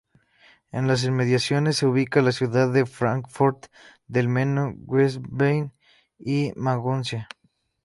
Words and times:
En 0.71 0.87
las 0.87 1.03
inmediaciones, 1.03 1.77
se 1.77 1.85
ubican 1.85 2.25
las 2.25 2.33
ciudades 2.33 2.73
de 2.73 2.87
Fráncfort 2.87 3.67
del 4.07 4.29
Meno, 4.29 4.73
Wiesbaden 4.85 5.73
y 6.17 6.53
Maguncia. 6.55 7.29